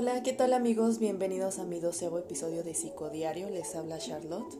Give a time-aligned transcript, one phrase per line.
[0.00, 1.00] Hola, ¿qué tal amigos?
[1.00, 3.50] Bienvenidos a mi doceavo episodio de Psicodiario.
[3.50, 4.56] Les habla Charlotte.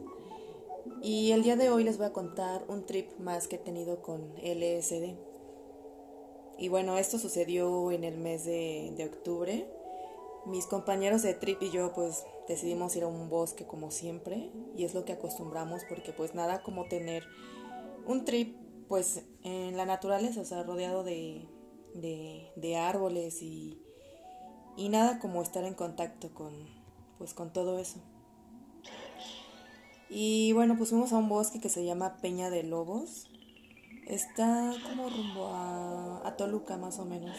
[1.01, 4.01] Y el día de hoy les voy a contar un trip más que he tenido
[4.01, 5.15] con LSD.
[6.57, 9.65] Y bueno, esto sucedió en el mes de, octubre.
[10.45, 14.51] Mis compañeros de trip y yo pues decidimos ir a un bosque como siempre.
[14.75, 17.23] Y es lo que acostumbramos porque pues nada como tener
[18.05, 18.57] un trip
[18.89, 21.47] pues en la naturaleza, o sea, rodeado de,
[21.93, 23.85] de, de árboles y
[24.79, 26.53] y nada como estar en contacto con
[27.17, 27.99] pues con todo eso.
[30.09, 33.29] Y bueno, pues fuimos a un bosque que se llama Peña de Lobos.
[34.07, 37.35] Está como rumbo a, Toluca más o menos.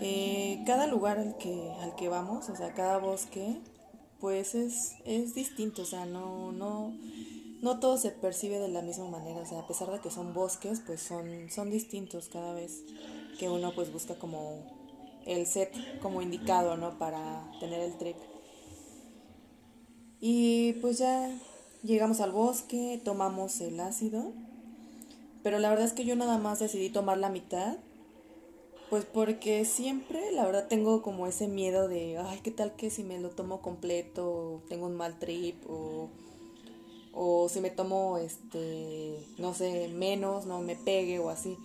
[0.00, 3.60] Eh, cada lugar al que, al que vamos, o sea, cada bosque,
[4.18, 6.96] pues es, es distinto, o sea, no, no,
[7.60, 10.34] no todo se percibe de la misma manera, o sea, a pesar de que son
[10.34, 12.84] bosques, pues son, son distintos cada vez
[13.38, 14.77] que uno pues busca como
[15.28, 16.98] el set como indicado, ¿no?
[16.98, 18.16] Para tener el trip.
[20.20, 21.30] Y pues ya
[21.82, 24.32] llegamos al bosque, tomamos el ácido,
[25.42, 27.76] pero la verdad es que yo nada más decidí tomar la mitad,
[28.90, 33.04] pues porque siempre, la verdad, tengo como ese miedo de, ay, ¿qué tal que si
[33.04, 36.08] me lo tomo completo, tengo un mal trip o,
[37.12, 41.58] o si me tomo, este, no sé, menos, no me pegue o así.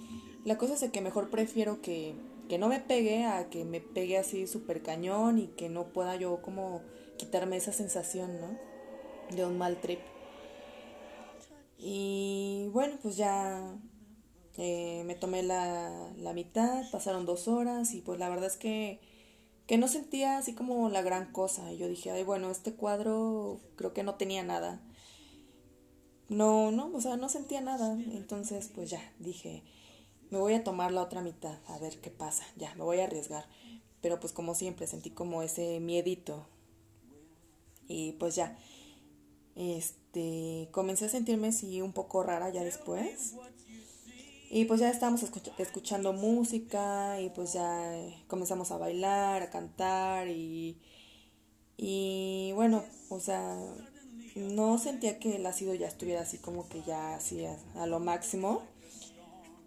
[0.43, 2.13] La cosa es que mejor prefiero que
[2.53, 6.15] que no me pegue a que me pegue así súper cañón y que no pueda
[6.17, 6.83] yo como
[7.17, 8.59] quitarme esa sensación, ¿no?
[9.35, 10.01] De un mal trip.
[11.79, 13.75] Y bueno, pues ya
[14.59, 18.99] eh, me tomé la, la, mitad, pasaron dos horas y pues la verdad es que,
[19.65, 21.73] que no sentía así como la gran cosa.
[21.73, 24.79] Y yo dije, ay, bueno, este cuadro creo que no tenía nada.
[26.29, 27.93] No, no, o sea, no sentía nada.
[28.11, 29.63] Entonces, pues ya, dije,
[30.33, 33.03] me voy a tomar la otra mitad, a ver qué pasa, ya, me voy a
[33.03, 33.45] arriesgar.
[34.01, 36.47] Pero pues como siempre sentí como ese miedito.
[37.87, 38.57] Y pues ya,
[39.55, 43.35] este, comencé a sentirme así un poco rara ya después.
[44.49, 45.23] Y pues ya estábamos
[45.59, 47.93] escuchando música y pues ya
[48.27, 50.79] comenzamos a bailar, a cantar y,
[51.77, 53.55] y bueno, o sea,
[54.35, 57.45] no sentía que el ácido ya estuviera así como que ya así
[57.75, 58.72] a lo máximo.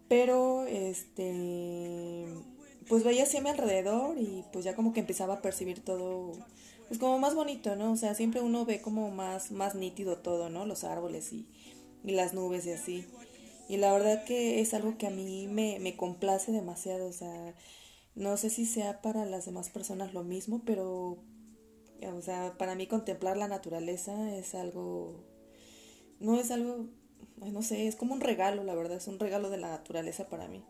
[0.09, 2.27] Pero, este,
[2.89, 6.33] pues veía así a mi alrededor y pues ya como que empezaba a percibir todo,
[6.89, 7.93] pues como más bonito, ¿no?
[7.93, 10.67] O sea, siempre uno ve como más, más nítido todo, ¿no?
[10.67, 11.49] Los árboles y,
[12.05, 13.05] y las nubes y así.
[13.69, 17.55] Y la verdad que es algo que a mí me, me complace demasiado, o sea,
[18.15, 21.19] no sé si sea para las demás personas lo mismo, pero,
[22.03, 25.25] o sea, para mí contemplar la naturaleza es algo,
[26.21, 26.89] no es algo
[27.45, 30.49] no sé, es como un regalo, la verdad, es un regalo de la naturaleza para
[30.49, 30.63] mí.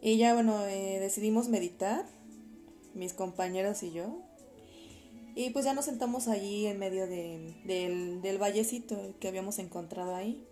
[0.00, 2.04] Y ya, bueno, eh, decidimos meditar,
[2.94, 4.18] mis compañeros y yo.
[5.34, 10.44] Y pues ya nos sentamos allí en medio del, del vallecito que habíamos encontrado ahí.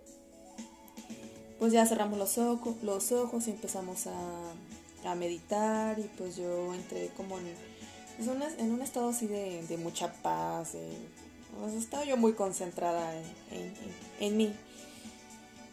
[1.59, 2.37] Pues ya cerramos los,
[2.83, 4.53] los ojos y empezamos a,
[5.05, 7.47] a meditar y pues yo entré como en,
[8.17, 10.75] pues en un estado así de, de mucha paz,
[11.61, 13.75] pues estaba yo muy concentrada en, en,
[14.21, 14.55] en mí.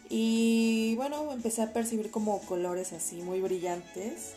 [0.08, 4.34] Y bueno, empecé a percibir como colores así muy brillantes.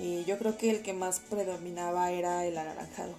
[0.00, 3.14] Y yo creo que el que más predominaba era el anaranjado.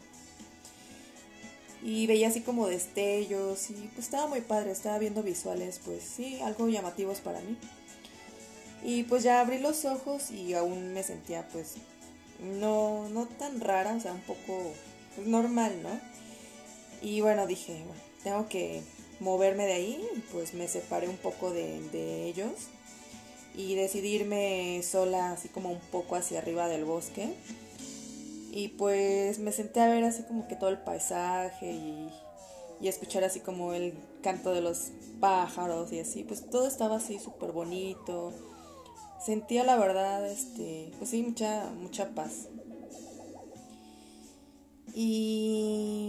[1.84, 6.40] Y veía así como destellos y pues estaba muy padre, estaba viendo visuales pues sí,
[6.42, 7.58] algo llamativos para mí.
[8.84, 11.76] Y pues ya abrí los ojos y aún me sentía pues
[12.42, 14.74] no, no tan rara, o sea, un poco
[15.16, 16.13] pues, normal, ¿no?
[17.04, 18.82] Y bueno, dije, bueno, tengo que
[19.20, 22.54] moverme de ahí, pues me separé un poco de, ellos
[23.56, 27.36] y decidirme sola así como un poco hacia arriba del bosque.
[28.52, 32.10] Y pues me senté a ver así como que todo el paisaje y,
[32.80, 37.20] y escuchar así como el canto de los pájaros y así, pues todo estaba así
[37.20, 38.32] súper bonito.
[39.26, 42.48] Sentía la verdad, este, pues sí, mucha, mucha paz.
[44.94, 46.03] Y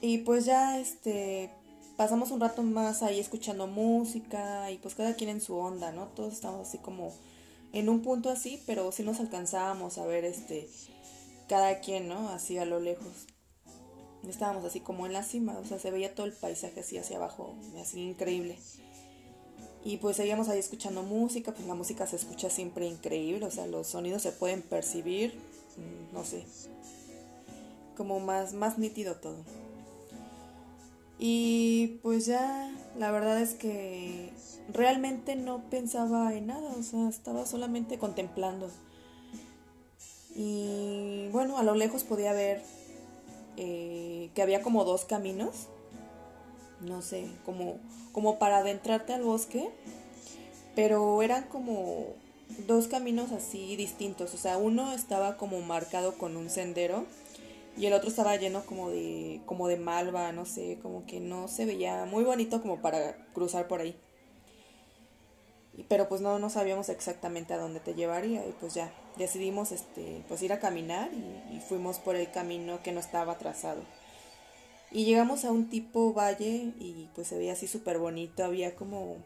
[0.00, 1.50] y pues ya este
[1.96, 6.06] pasamos un rato más ahí escuchando música y pues cada quien en su onda, ¿no?
[6.08, 7.12] Todos estábamos así como
[7.72, 10.68] en un punto así, pero sí nos alcanzábamos a ver este
[11.48, 12.28] cada quien, ¿no?
[12.30, 13.26] Así a lo lejos.
[14.28, 17.16] Estábamos así como en la cima, o sea, se veía todo el paisaje así hacia
[17.16, 18.58] abajo, así increíble.
[19.84, 23.68] Y pues seguíamos ahí escuchando música, pues la música se escucha siempre increíble, o sea,
[23.68, 25.38] los sonidos se pueden percibir,
[25.76, 26.44] mm, no sé,
[27.96, 29.36] como más, más nítido todo.
[31.18, 34.32] Y pues ya, la verdad es que
[34.72, 38.70] realmente no pensaba en nada, o sea, estaba solamente contemplando.
[40.34, 42.62] Y bueno, a lo lejos podía ver
[43.56, 45.68] eh, que había como dos caminos,
[46.80, 47.78] no sé, como,
[48.12, 49.70] como para adentrarte al bosque,
[50.74, 52.08] pero eran como
[52.66, 57.06] dos caminos así distintos, o sea, uno estaba como marcado con un sendero
[57.76, 61.48] y el otro estaba lleno como de como de malva, no sé, como que no
[61.48, 63.96] se veía muy bonito como para cruzar por ahí.
[65.88, 70.24] Pero pues no, no sabíamos exactamente a dónde te llevaría y pues ya decidimos este
[70.26, 73.82] pues ir a caminar y, fuimos por el camino que no estaba trazado.
[74.90, 79.16] Y llegamos a un tipo valle y pues se veía así súper bonito, había como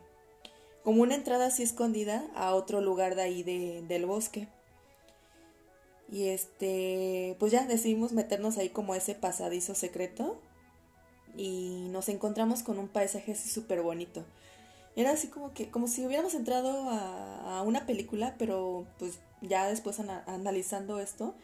[0.82, 4.48] como una entrada así escondida a otro lugar de ahí de, del bosque.
[6.10, 10.40] Y este, pues ya decidimos meternos ahí como ese pasadizo secreto
[11.36, 14.24] y nos encontramos con un paisaje así súper bonito.
[14.96, 20.00] Era así como que, como si hubiéramos entrado a, una película, pero pues ya después
[20.00, 21.34] analizando esto,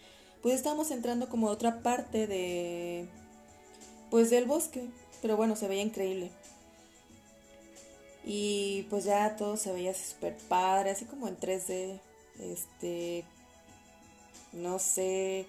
[0.42, 3.08] pues estábamos entrando como a otra parte de,
[4.10, 4.88] pues del bosque,
[5.22, 6.30] pero bueno, se veía increíble.
[8.24, 12.00] Y pues ya todo se veía súper padre, así como en 3D,
[12.40, 13.24] este,
[14.52, 15.46] no sé,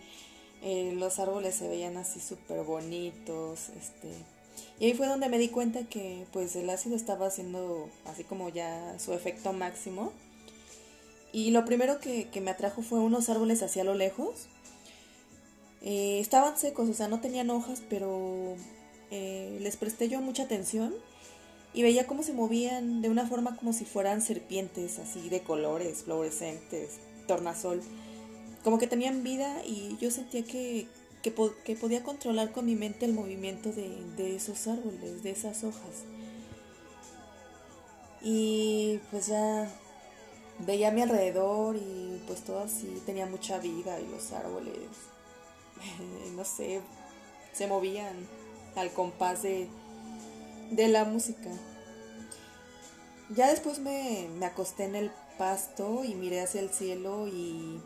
[0.61, 4.09] eh, los árboles se veían así súper bonitos, este,
[4.79, 8.49] y ahí fue donde me di cuenta que pues el ácido estaba haciendo así como
[8.49, 10.11] ya su efecto máximo.
[11.33, 14.47] Y lo primero que, me atrajo fue unos árboles hacia lo lejos.
[15.81, 18.55] Eh, estaban secos, o sea, no tenían hojas, pero
[19.11, 20.93] eh, les presté yo mucha atención
[21.73, 26.03] y veía cómo se movían de una forma como si fueran serpientes, así de colores,
[26.03, 27.81] fluorescentes, tornasol
[28.63, 30.87] como que tenían vida y yo sentía que,
[31.21, 36.05] que, podía controlar con mi mente el movimiento de, esos árboles, de esas hojas.
[38.21, 39.69] Y pues ya
[40.59, 44.75] veía a mi alrededor y pues todo así tenía mucha vida y los árboles,
[46.35, 46.81] no sé,
[47.53, 48.15] se movían
[48.75, 49.67] al compás de,
[50.71, 51.51] de la música.
[53.29, 57.81] Ya después me, me acosté en el pasto y miré hacia el cielo y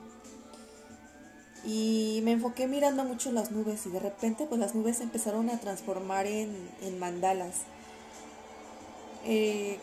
[1.64, 5.60] y me enfoqué mirando mucho las nubes y de repente pues las nubes empezaron a
[5.60, 7.56] transformar en, mandalas.
[9.26, 9.78] Eh,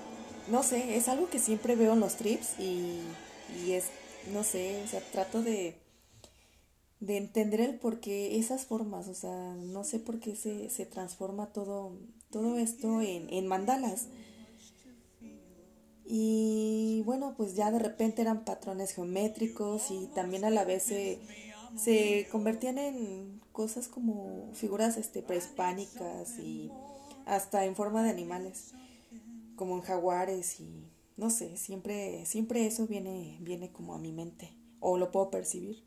[0.51, 3.03] no sé, es algo que siempre veo en los trips y,
[3.71, 3.85] es,
[4.33, 5.77] no sé, o sea, trato de,
[7.01, 10.87] de entender el por qué esas formas, o sea, no sé por qué se, se
[10.87, 11.93] transforma todo,
[12.31, 14.07] todo esto en, en mandalas.
[16.11, 21.19] Y bueno, pues ya de repente eran patrones geométricos y también a la vez se
[21.77, 26.71] se convertían en cosas como figuras este, prehispánicas y
[27.27, 28.73] hasta en forma de animales,
[29.57, 30.85] como en jaguares y
[31.17, 35.85] no sé, siempre, siempre eso viene, viene como a mi mente o lo puedo percibir.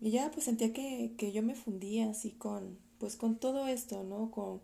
[0.00, 4.02] Y ya pues sentía que, que yo me fundía así con, pues con todo esto,
[4.02, 4.30] ¿no?
[4.30, 4.60] Con,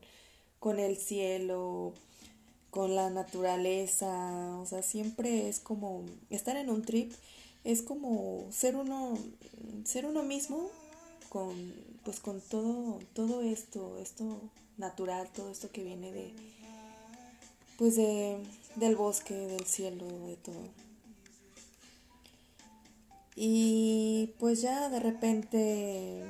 [0.59, 1.95] con el cielo,
[2.71, 7.13] con la naturaleza, o sea, siempre es como estar en un trip
[7.65, 9.19] es como ser uno,
[9.85, 10.71] ser uno mismo
[11.29, 11.55] con,
[12.05, 14.40] pues con todo, todo esto, esto
[14.79, 16.33] natural, todo esto que viene de,
[17.79, 18.38] pues de,
[18.76, 20.62] del bosque, del cielo, de todo.
[23.37, 26.25] Y pues ya de repente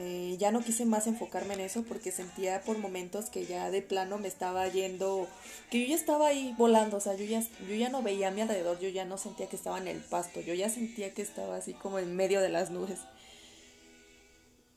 [0.00, 3.82] eh, ya no quise más enfocarme en eso porque sentía por momentos que ya de
[3.82, 5.28] plano me estaba yendo,
[5.70, 8.30] que yo ya estaba ahí volando, o sea, yo ya, yo ya no veía a
[8.30, 11.22] mi alrededor, yo ya no sentía que estaba en el pasto, yo ya sentía que
[11.22, 13.00] estaba así como en medio de las nubes.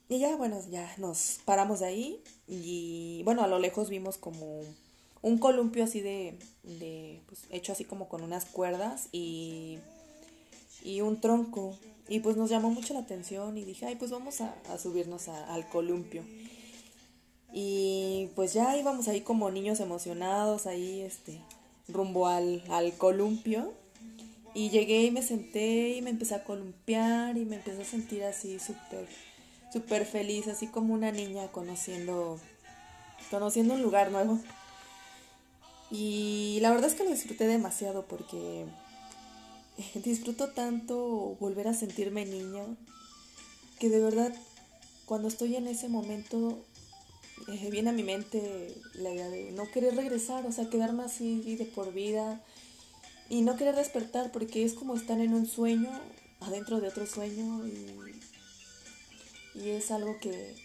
[0.09, 4.61] Y ya, bueno, ya nos paramos de ahí y bueno, a lo lejos vimos como
[5.21, 9.79] un columpio así de, de pues, hecho así como con unas cuerdas y,
[10.83, 11.77] y un tronco
[12.11, 15.69] y pues nos llamó mucho la atención y dije, ay, pues vamos a, subirnos al
[15.69, 16.25] columpio.
[17.53, 21.39] Y pues ya íbamos ahí como niños emocionados, ahí este,
[21.87, 23.71] rumbo al, al columpio.
[24.53, 28.25] Y llegué y me senté y me empecé a columpiar y me empecé a sentir
[28.25, 29.07] así súper,
[29.71, 32.41] súper feliz, así como una niña conociendo,
[33.29, 34.37] conociendo un lugar nuevo.
[35.89, 38.65] Y la verdad es que lo disfruté demasiado porque
[40.03, 42.63] disfruto tanto volver a sentirme niña
[43.79, 44.33] que de verdad
[45.05, 46.63] cuando estoy en ese momento
[47.47, 51.55] eh, viene a mi mente la idea de no querer regresar, o sea, quedarme así
[51.55, 52.41] de por vida
[53.29, 55.89] y no querer despertar porque es como estar en un sueño,
[56.39, 60.55] adentro de otro sueño y, y es algo que,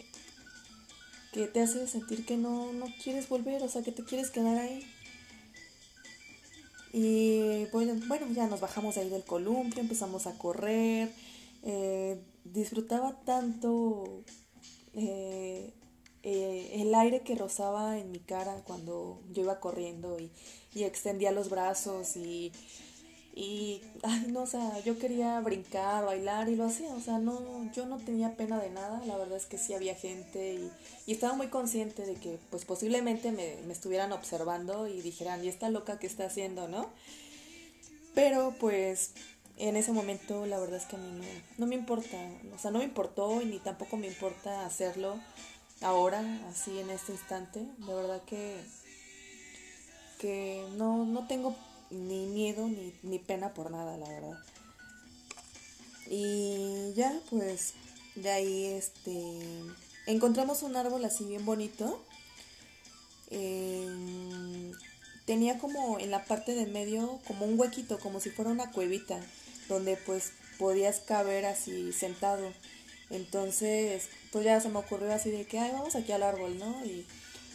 [1.32, 4.58] que te hace sentir que no, no quieres volver, o sea, que te quieres quedar
[4.58, 4.86] ahí.
[6.98, 7.92] Y bueno,
[8.32, 11.12] ya nos bajamos ahí del columpio, empezamos a correr.
[11.62, 14.22] eh, disfrutaba tanto
[14.94, 15.74] eh,
[16.22, 20.30] eh, el aire que rozaba en mi cara cuando yo iba corriendo y,
[20.74, 22.52] y extendía los brazos y,
[23.38, 27.70] y, ay, no, o sea, yo quería brincar, bailar y lo hacía, o sea, no,
[27.70, 30.72] yo no tenía pena de nada, la verdad es que sí había gente y,
[31.04, 35.48] y estaba muy consciente de que, pues posiblemente me, me, estuvieran observando y dijeran, ¿y
[35.48, 36.88] esta loca qué está haciendo, no?
[38.14, 39.10] Pero pues
[39.58, 41.24] en ese momento la verdad es que a mí no,
[41.58, 42.16] no me importa,
[42.54, 45.20] o sea, no me importó y ni tampoco me importa hacerlo
[45.82, 47.60] ahora, así en este instante.
[47.60, 48.56] De verdad que,
[50.18, 51.54] que no, no tengo
[51.90, 54.38] ni miedo ni, ni pena por nada, la verdad.
[56.08, 57.74] Y ya, pues,
[58.14, 59.38] de ahí, este,
[60.06, 62.02] encontramos un árbol así bien bonito.
[65.24, 69.20] tenía como en la parte de medio como un huequito, como si fuera una cuevita,
[69.68, 72.52] donde pues podías caber así sentado.
[73.10, 76.84] Entonces, pues ya se me ocurrió así de que, ay, vamos aquí al árbol, ¿no?
[76.84, 77.06] Y,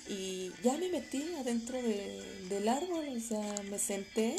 [0.07, 4.35] y ya me metí adentro de, del árbol, o sea, me senté,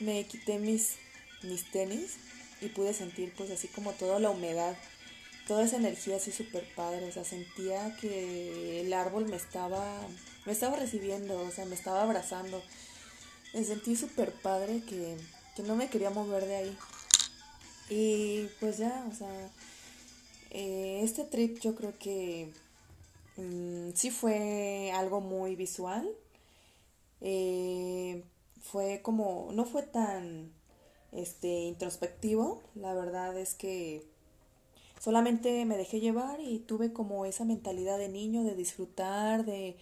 [0.00, 0.96] me quité mis,
[1.42, 2.16] mis tenis
[2.60, 4.76] y pude sentir pues así como toda la humedad,
[5.46, 10.06] toda esa energía así súper padre, o sea, sentía que el árbol me estaba,
[10.46, 12.62] me estaba recibiendo, o sea, me estaba abrazando.
[13.52, 15.18] Me sentí súper padre que,
[15.56, 16.78] que no me quería mover de ahí.
[17.90, 19.50] Y pues ya, o sea,
[20.50, 22.50] eh, este trip yo creo que
[23.50, 26.08] mm, sí fue algo muy visual.
[27.20, 28.24] Eh,
[28.60, 30.52] fue como, no fue tan
[31.12, 32.62] este, introspectivo.
[32.74, 34.04] La verdad es que
[35.00, 39.76] solamente me dejé llevar y tuve como esa mentalidad de niño, de disfrutar, de,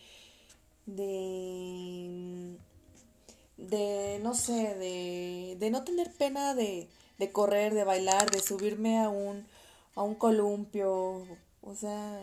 [0.86, 2.56] de,
[3.56, 6.88] de no sé, de, de no tener pena de,
[7.18, 9.46] de correr, de bailar, de subirme a un
[9.94, 11.26] a un columpio,
[11.62, 12.22] o sea,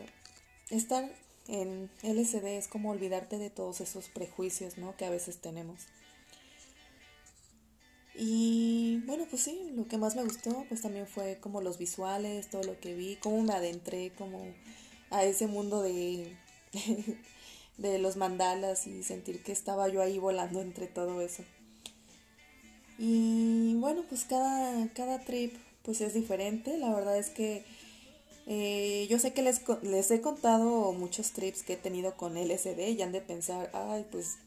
[0.70, 1.10] estar
[1.48, 4.96] en LSD es como olvidarte de todos esos prejuicios, ¿no?
[4.98, 5.88] Que a veces tenemos.
[8.16, 12.50] Y bueno, pues sí, lo que más me gustó pues también fue como los visuales,
[12.50, 14.44] todo lo que vi, cómo me adentré como
[15.12, 16.36] a ese mundo de,
[17.77, 21.44] de los mandalas y sentir que estaba yo ahí volando entre todo eso.
[22.98, 26.77] Y bueno, pues cada, cada trip pues es diferente.
[26.77, 27.63] La verdad es que
[28.50, 32.80] eh, yo sé que les, les he contado muchos trips que he tenido con LSD
[32.92, 34.38] y han de pensar, ay, pues,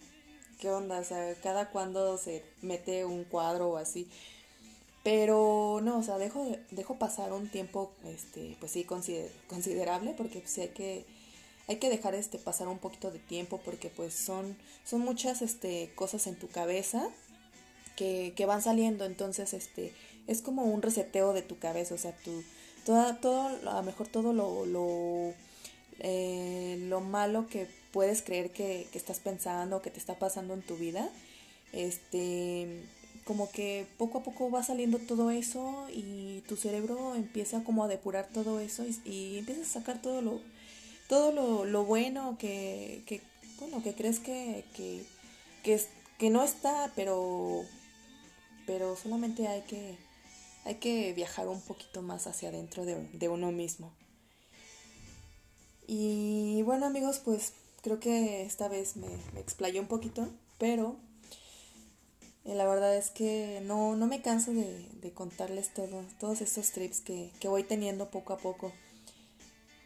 [0.59, 1.00] ¿qué onda?
[1.00, 4.09] O sea, cada cuando se mete un cuadro o así.
[5.02, 8.87] Pero no, o sea, dejo, dejo pasar un tiempo, este, pues sí,
[9.49, 11.04] considerable, porque pues, hay que,
[11.69, 15.92] hay que dejar este pasar un poquito de tiempo, porque pues son, son muchas este,
[15.95, 17.07] cosas en tu cabeza
[17.97, 19.92] que, que van saliendo, entonces, este,
[20.26, 22.42] es como un reseteo de tu cabeza, o sea, tu,
[22.84, 25.34] todo, todo, a lo mejor todo lo, lo,
[26.00, 30.62] eh, lo malo que puedes creer que, que estás pensando, que te está pasando en
[30.62, 31.10] tu vida,
[31.72, 32.84] este,
[33.25, 37.88] como que poco a poco va saliendo todo eso y tu cerebro empieza como a
[37.88, 40.40] depurar todo eso y, y empiezas a sacar todo lo,
[41.08, 43.20] todo lo, lo bueno que, que,
[43.58, 45.04] bueno, que crees que, que,
[45.62, 45.80] que,
[46.18, 47.62] que no está, pero,
[48.66, 49.96] pero solamente hay que
[50.64, 53.93] hay que viajar un poquito más hacia adentro de, uno mismo.
[55.87, 57.52] Y bueno amigos, pues
[57.83, 60.97] creo que esta vez me, me explayé un poquito, pero
[62.45, 67.00] eh, la verdad es que no, no me canso de, contarles todo, todos estos trips
[67.00, 68.73] que, voy teniendo poco a poco.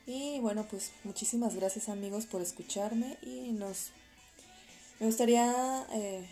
[0.06, 3.90] Y bueno, pues muchísimas gracias amigos por escucharme y nos...
[5.00, 6.28] Me gustaría eh,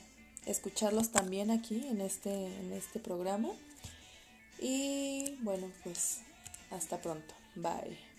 [0.46, 3.48] escucharlos también aquí en este, en este programa.
[4.62, 6.20] Y bueno, pues
[6.70, 7.34] hasta pronto.
[7.56, 8.11] Bye.